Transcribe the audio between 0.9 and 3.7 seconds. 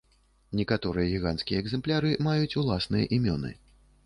гіганцкія экзэмпляры маюць уласныя імёны.